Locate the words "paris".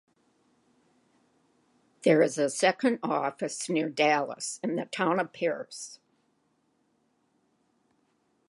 5.31-5.99